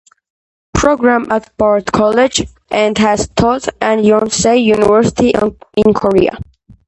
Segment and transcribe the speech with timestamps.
[0.73, 5.31] Program at Bard College and has taught at Yonsei University
[5.77, 6.39] in Korea.